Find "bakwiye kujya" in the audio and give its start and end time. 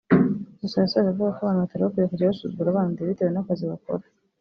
1.83-2.29